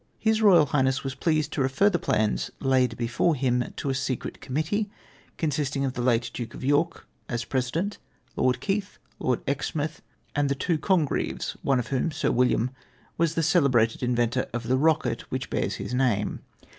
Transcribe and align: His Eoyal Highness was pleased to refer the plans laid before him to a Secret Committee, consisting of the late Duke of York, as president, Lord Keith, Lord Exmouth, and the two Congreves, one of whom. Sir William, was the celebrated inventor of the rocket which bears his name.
His 0.17 0.39
Eoyal 0.39 0.69
Highness 0.69 1.03
was 1.03 1.13
pleased 1.13 1.51
to 1.53 1.61
refer 1.61 1.87
the 1.87 1.99
plans 1.99 2.49
laid 2.59 2.97
before 2.97 3.35
him 3.35 3.71
to 3.75 3.91
a 3.91 3.93
Secret 3.93 4.41
Committee, 4.41 4.89
consisting 5.37 5.85
of 5.85 5.93
the 5.93 6.01
late 6.01 6.31
Duke 6.33 6.55
of 6.55 6.63
York, 6.63 7.05
as 7.29 7.45
president, 7.45 7.99
Lord 8.35 8.61
Keith, 8.61 8.97
Lord 9.19 9.41
Exmouth, 9.47 10.01
and 10.35 10.49
the 10.49 10.55
two 10.55 10.79
Congreves, 10.79 11.55
one 11.61 11.77
of 11.77 11.89
whom. 11.89 12.09
Sir 12.11 12.31
William, 12.31 12.71
was 13.19 13.35
the 13.35 13.43
celebrated 13.43 14.01
inventor 14.01 14.47
of 14.53 14.67
the 14.67 14.75
rocket 14.79 15.29
which 15.29 15.51
bears 15.51 15.75
his 15.75 15.93
name. 15.93 16.39